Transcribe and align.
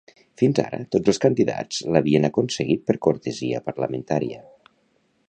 Fins 0.41 0.59
ara, 0.61 0.79
tots 0.95 1.11
els 1.13 1.19
candidats 1.25 1.83
l'havien 1.97 2.25
aconseguit 2.31 2.83
per 2.89 2.97
cortesia 3.09 3.63
parlamentària. 3.69 4.43